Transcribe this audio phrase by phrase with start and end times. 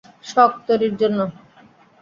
[0.25, 1.19] শক তৈরীর জন্য?